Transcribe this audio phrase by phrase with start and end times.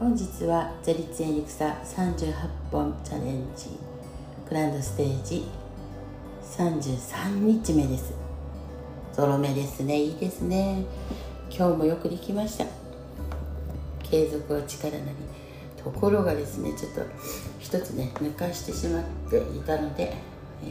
[0.00, 2.32] 本日はゼリツエリクサ38
[2.72, 3.66] 本チャレンジ。
[4.48, 5.44] グランドステージ
[6.56, 8.14] 33日目です。
[9.12, 10.00] ゾロ目ですね。
[10.00, 10.86] いいですね。
[11.50, 12.64] 今日もよくできました。
[14.02, 15.12] 継続は力なり。
[15.76, 17.02] ところがですねちょっと
[17.58, 20.14] 一つね抜かしてしまっていたので、
[20.64, 20.66] え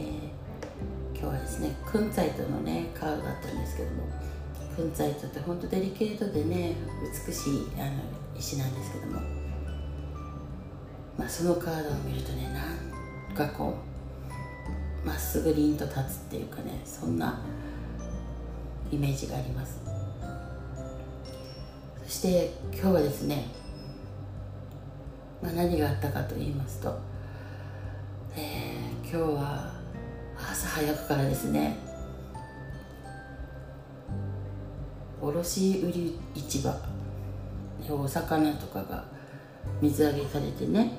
[1.14, 4.08] ー、今日はですねクンツァイトのねカードだったんですけども
[4.74, 6.74] クンツァイトってほんとデリケートでね
[7.28, 7.90] 美しいあの
[8.40, 9.20] 石なんですけども、
[11.18, 13.74] まあ、そのカードを見るとねなんかこ
[15.04, 17.40] うまっすぐ凛と立つっていうかねそんな
[18.90, 19.80] イメージがあります。
[22.04, 23.46] そして今日はですね、
[25.40, 26.98] まあ、何があったかと言いますと、
[28.36, 29.72] えー、今日は
[30.36, 31.76] 朝早くからですね
[35.20, 36.74] 卸売市場
[37.88, 39.04] お魚とかが
[39.80, 40.92] 水揚げされてね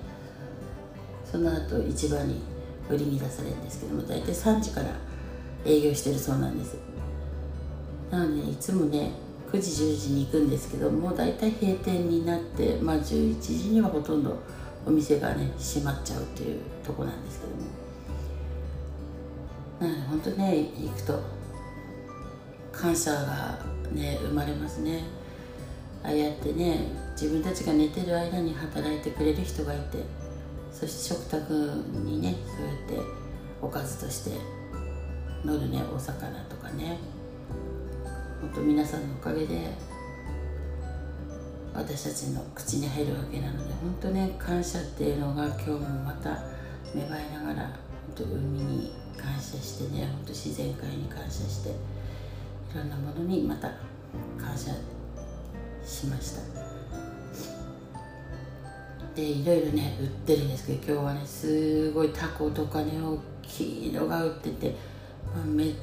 [1.29, 2.41] その後市場に
[2.89, 4.87] 売りに出されるんですけども大体3時から
[5.65, 6.77] 営業してるそうなんです。
[8.09, 9.11] なのでいつもね
[9.51, 14.39] 9時10時に行くんですけどもう大体閉店になってまあ11時にはほとんど
[14.85, 17.61] お店がね閉まっちゃうっていうとこなんですけども。
[19.79, 21.19] なので本当ね行くと
[22.71, 23.59] 感謝が
[23.93, 25.03] ね生まれますね。
[26.03, 30.03] ああやってね自分たちが寝てる間に働いてくれる人がいて
[30.71, 31.53] そして食卓
[32.05, 33.07] にねそうやって
[33.61, 34.31] おかずとして
[35.45, 36.97] 乗るねお魚とかね。
[38.41, 39.69] 本当皆さんのおかげで
[41.75, 46.31] 私たちの口に入るわけなので本当ね感謝っていうのが今日もまた
[46.95, 47.75] 芽生えながら本
[48.15, 51.73] 当海に感謝してね本当自然界に感謝してい
[52.75, 53.69] ろんなものにまた
[54.43, 54.75] 感謝し
[55.85, 56.41] しました。
[59.15, 64.75] でいろいろね売ってるんですけど今日はねすごいタコとかね大きいのが売ってて、
[65.35, 65.73] まあ、め、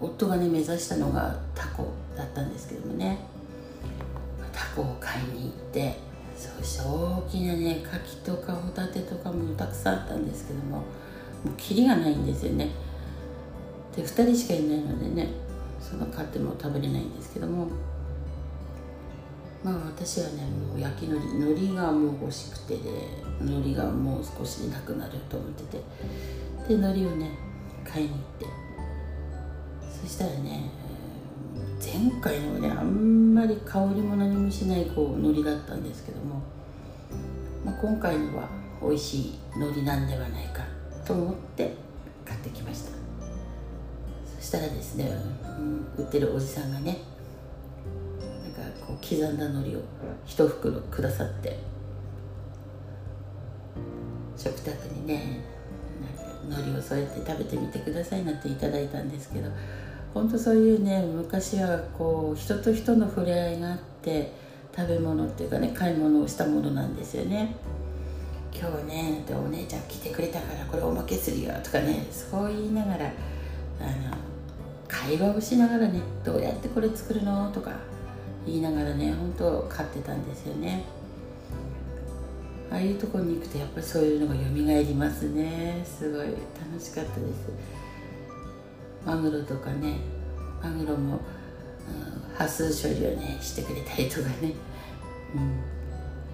[0.00, 3.18] 夫がね目指したのがタコだったんですけどもね。
[4.52, 5.98] タコを買いに行って
[6.36, 10.82] そして大きなね牡蠣とかホタテとかもたくさんあったんですけどもも
[11.46, 12.70] うキリがないんですよね。
[13.96, 15.28] で2人しかいないのでね
[15.80, 17.68] その買っても食べれないんですけども
[19.64, 22.82] まあ私はねもう焼き海苔海苔がもう欲しくてで
[23.40, 25.82] 海苔がもう少しなくなると思ってて。
[26.68, 27.30] で海苔をね
[27.84, 28.64] 買いに行って。
[30.04, 30.70] そしたらね
[31.78, 36.42] 前回のねあんまり香りも何もしないこう海苔だったんですけども、
[37.64, 38.48] まあ、今回のは
[38.82, 40.62] 美味しい海苔なんではないか
[41.06, 41.74] と思って
[42.24, 42.90] 買ってきました。
[44.36, 45.10] そしたらですね、
[45.58, 46.98] うん、売ってるおじさんがね
[48.86, 49.80] こう刻んだ海苔を
[50.26, 51.74] 一袋くださって。
[54.36, 55.40] 食卓にね
[56.48, 59.48] 海苔を添えて食べてみてくださいなんていただいたんですけど
[60.12, 64.32] 本当そういうね昔はこう人と人の触れ合いがあって
[64.76, 67.54] 食べ物っていうかね買い物をしたものなんですよね。
[68.52, 74.16] 今日ねお姉ちゃん来てくれたからこれおまけするよとかねそう言いながらあの
[74.86, 77.72] 会話をしながらねどうやってこれ作るのとか
[78.46, 80.84] 言いながらね本当飼ってたんですよね。
[82.70, 84.40] ああいうとこに行くとやっぱりそういうのが蘇
[84.82, 85.84] りますね。
[85.84, 87.50] すごい楽しかったです。
[89.06, 89.98] マグロとかね
[90.62, 91.20] マグロも、うん、
[92.34, 94.54] ハス処理をねしてくれたりとかね、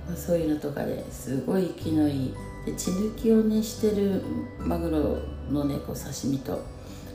[0.08, 2.34] うん、そういうのとかですごい気のいい。
[2.64, 4.22] で血抜きをねしてる
[4.58, 6.62] マグロのねこう刺身と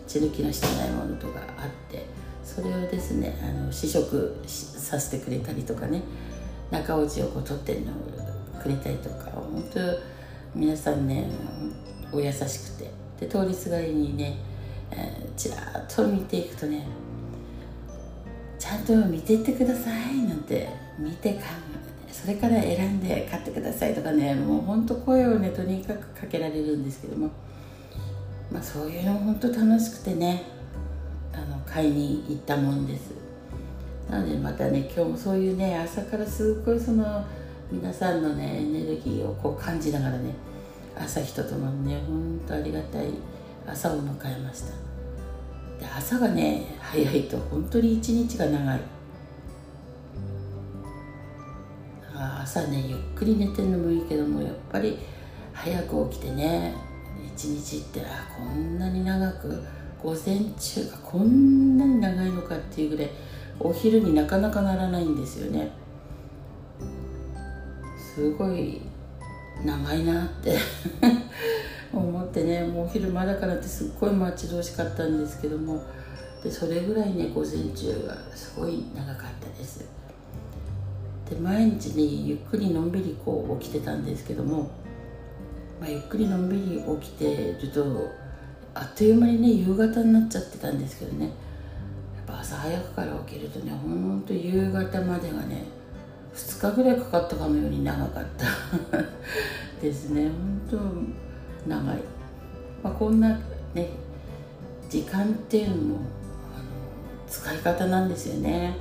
[0.08, 2.25] 血抜きのしてないものとかあって。
[2.46, 6.04] それをですねあの試食させてくれたりとかね
[6.70, 7.96] 中落ちをこう取ってるのを
[8.62, 9.80] くれたりとか本当
[10.58, 11.28] 皆さんね
[12.12, 14.38] お優しくてで通りすがりにね、
[14.92, 16.86] えー、ちらっと見ていくとね
[18.60, 21.46] ちゃんと見ていってくださいなんて見てか
[22.12, 27.30] それから選んで買ってくださいとかねもうほんと声をねとにかくかけられるんですけども
[28.52, 30.55] まあそういうの本当楽しくてね
[31.76, 33.12] 買いに行ったもんです。
[34.10, 37.26] なのでまたね今日もそういうね朝からすっごいその
[37.70, 40.34] 皆さんのねエネルギーをこう感じながらね
[40.98, 43.10] 朝日とともにねほんとありがたい
[43.68, 44.68] 朝を迎えました。
[45.78, 48.80] で朝がね早いと本当に一日が長い。
[52.42, 54.98] 朝ねゆっくり寝てるのもいいけどもやっぱり
[55.52, 56.74] 早く起きてね
[57.36, 59.62] 一日ってあこんなに長く
[60.06, 63.10] 午前中がこんなに長いのかっていうぐらい
[63.60, 65.72] お昼になかなかならないんですよね。
[67.98, 68.82] すごい
[69.66, 70.56] 長いなって。
[71.92, 75.82] 思ってねもうお昼間だからってすっごい待ち遠しかったんですけども
[76.44, 79.86] でそれぐらいね午前中がすごい長かったです。
[81.28, 84.70] で毎日にゆっくりのんびりこう起きてたんですけども、
[85.82, 88.25] まあ、ゆっくりのんびり起きてると
[88.76, 91.26] あっという間にね夕方になっちゃってたんですけどね。
[91.26, 91.34] やっ
[92.28, 95.64] ぱ朝早くから起きるとねほんと夕方までがね
[96.36, 98.46] 2日ぐらいかかったかのように長かった。
[99.82, 100.30] ですね。
[100.70, 100.80] 本
[101.66, 102.00] 当長い、
[102.84, 103.40] まあ、こんな
[103.74, 103.90] ね
[104.90, 105.96] 時間っていうのも
[106.54, 106.64] あの
[107.28, 108.76] 使い方なんですよね。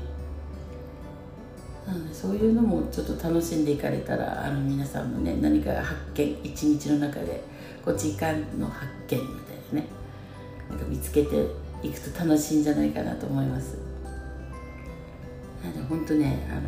[1.87, 7.45] なのでそういうのもちょっと楽しんでいかれたらあの皆さんもね何か発見一日の中で
[7.85, 9.54] こう時間の発見みたいな。
[9.75, 9.87] ね。
[10.71, 11.47] なんか見つけて
[11.83, 13.77] いくと楽しいんじゃないかなと思います。
[15.63, 16.61] なので本当ねあの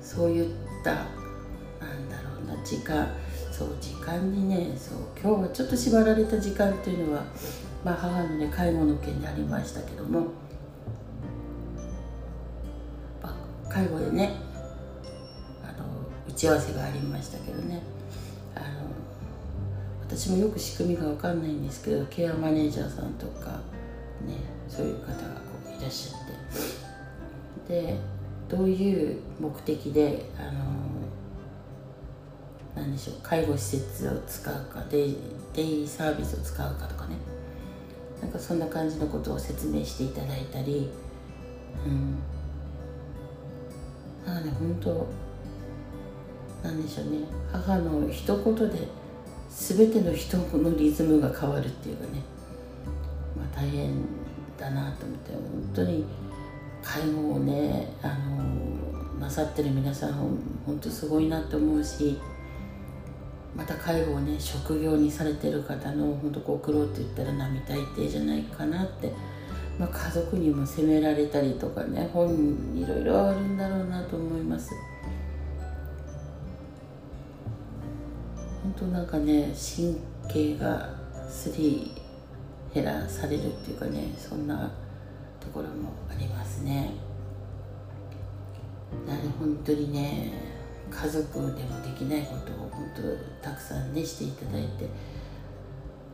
[0.00, 0.54] そういっ
[0.84, 3.08] たなんだろうな時間
[3.50, 7.24] そう時間にねそう今日はちょっと縛られた時間っていうのは、
[7.84, 10.26] まあ、母のね買い物券でありましたけども、
[13.68, 14.34] 介護でね
[15.62, 15.84] あの
[16.28, 17.82] 打ち合わせがありましたけどね。
[20.16, 23.50] 私もよく仕組みが分かんないんですけどケアマネージャーさんとか
[24.24, 24.36] ね
[24.68, 25.18] そういう方がこ
[25.66, 26.20] ういらっしゃっ
[27.68, 27.74] て。
[27.74, 27.98] で
[28.48, 30.60] どういう目的であの
[32.76, 35.16] 何でしょう介護施設を使うかデイ
[35.52, 37.16] デイサービスを使うかとかね。
[38.22, 40.90] なんかそんな感じのことを説明していただいたり
[41.84, 42.18] うん。
[44.24, 45.08] なので本当
[46.68, 47.18] なんでしょうね。
[47.50, 49.03] 母の一言で
[49.56, 52.22] 全ての人のリズムが変わるっていうかね、
[53.36, 53.94] まあ、大変
[54.58, 55.40] だなと思って本
[55.74, 56.04] 当に
[56.82, 60.12] 介護をねあのなさってる皆さん
[60.66, 62.18] 本当すごいなって思うし
[63.56, 69.12] また介護をね職業にされてる方の本当ご苦労って言ったら並大抵じゃないかなって、
[69.78, 72.34] まあ、家族にも責められたりとかね本
[72.74, 74.72] いろいろあるんだろうなと思います。
[78.76, 79.96] 当なんかね神
[80.28, 80.90] 経が
[81.28, 81.92] すり
[82.72, 84.70] 減らされるっていうかねそんな
[85.40, 86.92] ところもありますね。
[89.06, 90.32] なので本当にね
[90.90, 94.88] 家族でもできないことを本当たくさんねしていただいて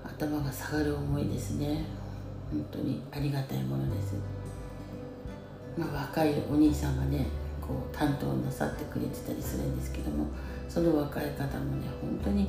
[0.04, 1.84] 頭が下がる思いですね。
[2.50, 4.14] 本当にありがたいものです。
[5.76, 7.26] まあ若いお兄さんがね
[7.60, 10.26] こう担当なさってくれてたりするんですけども
[10.72, 12.48] その若い方もね本当に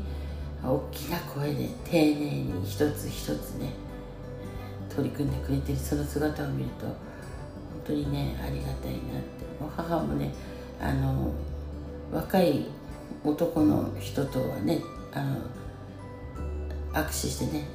[0.64, 3.74] 大きな声で丁寧に一つ一つね
[4.96, 6.96] 取り組んでくれてるその姿を見ると本
[7.86, 9.42] 当にねありがたいなって。
[9.62, 10.34] もう母もね
[10.80, 11.32] あの
[12.12, 12.66] 若い
[13.24, 14.82] 男の人とはね
[15.14, 15.38] あの
[16.94, 17.68] 握手してね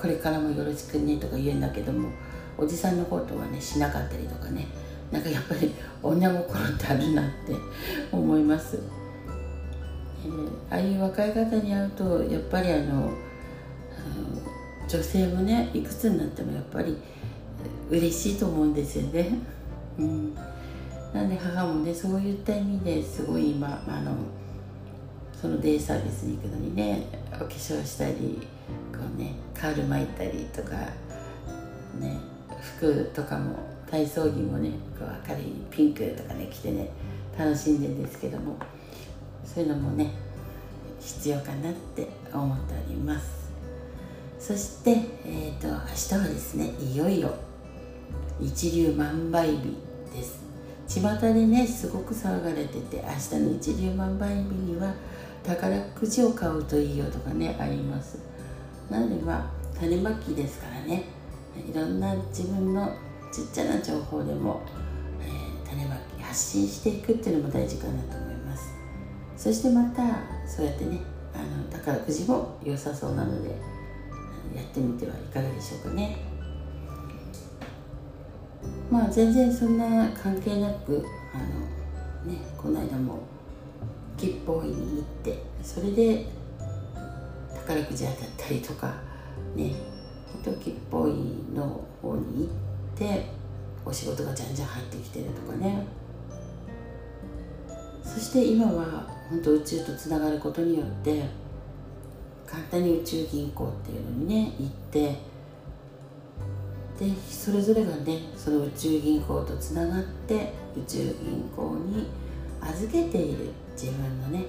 [0.00, 2.10] これからもよろしくねとか言うんだけども
[2.56, 4.68] おじさんの方とはねしなかったりとかね
[5.10, 7.54] なんかやっぱり女心ってあるなって
[8.12, 8.78] 思います、
[10.24, 13.10] えー、ああいう若い方に会うとやっぱりあの
[14.88, 16.96] 女性もねいくつになってもやっぱり
[17.88, 19.38] 嬉しいと思うんですよね。
[19.98, 20.34] うん、
[21.14, 24.12] なんで母もねそういった意味ですごい今あの
[25.32, 28.46] そのデイサービスに行くのにねお化粧したり
[28.92, 30.72] こうねカール巻いたりとか
[31.98, 32.18] ね
[32.78, 33.56] 服とかも
[33.90, 36.90] 体操着もねこう明るいピンクとかね着てね
[37.38, 38.56] 楽しんでるんですけども
[39.52, 40.12] そういうのもね
[41.00, 43.42] 必要かなって思っております。
[44.38, 44.90] そして、
[45.24, 47.34] えーと、明日はですねいよいよ
[48.40, 49.76] 一粒万倍日
[50.12, 50.42] です。
[50.88, 54.94] 巷でねすごく騒がれてて明日の一粒万倍日には
[55.44, 58.18] 宝くじを買うといいよとかねあります。
[58.90, 61.04] なのでまあ種まきですからね
[61.56, 62.92] いろんな自分の
[63.32, 64.62] ちっちゃな情報でも、
[65.20, 68.21] えー、種まき発信していくっていうのも大事かなと
[69.42, 70.02] そしてまた
[70.46, 71.00] そうやってね
[71.34, 73.48] あの宝くじも良さそうなので
[74.54, 76.18] やってみてはいかがでしょうかね。
[78.88, 83.18] まあ全然そんな関係なくあのねこの間も
[84.16, 86.26] 吉報院に行ってそれで
[87.52, 88.94] 宝くじ当たったりとか
[89.56, 89.72] ね
[90.44, 92.52] 本当吉報院の方に行
[92.94, 93.26] って
[93.84, 95.84] お仕事がじゃんじゃん入ってきてるとかね。
[98.04, 101.24] そして今は本当宇宙とつながることによって
[102.46, 105.16] 簡単に宇宙銀行っていうのにね行って
[106.98, 112.10] でそれぞれがねその宇宙銀行とつながって宇宙銀行に
[112.60, 114.44] 預けている自分のね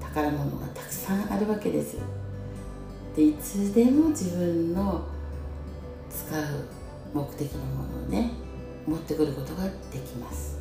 [0.00, 1.96] 宝物がたくさんあるわけです
[3.16, 5.02] でいつでも自分の
[6.08, 6.44] 使う
[7.12, 8.30] 目的のものをね
[8.86, 10.58] 持ってくることができます。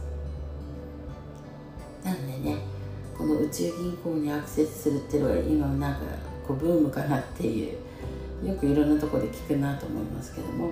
[2.03, 2.80] なのでね
[3.17, 5.99] この宇宙銀行にアクセスするっていうのは今なんか
[6.47, 10.71] こうブームかなっていうよくいろんなところで聞くなと思いますけども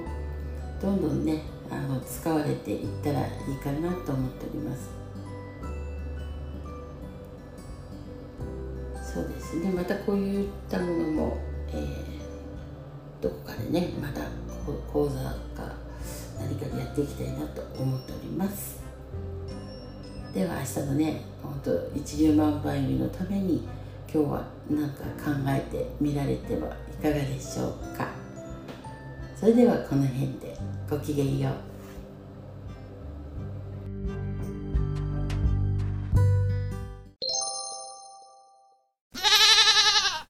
[0.81, 4.89] どんどんねあの使われていったらいいかなと思っております。
[9.13, 9.71] そうですね。
[9.71, 11.37] またこういったものも、
[11.69, 14.21] えー、どこかでねまた
[14.91, 15.73] 講座か
[16.39, 18.78] 何かでやっていきたいなと思っております。
[20.33, 23.67] では明日のね本当一粒万倍日のために
[24.11, 28.09] 今日は何か考えてみられてはいかがでしょうか。
[29.35, 30.57] それではこの辺で
[30.89, 31.68] ごきげんよう。